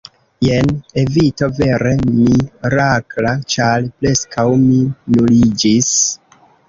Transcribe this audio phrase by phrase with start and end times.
[0.45, 0.69] “Jen
[1.01, 3.35] evito vere mirakla!
[3.57, 4.81] Ĉar preskaŭ mi
[5.19, 5.93] nuliĝis!”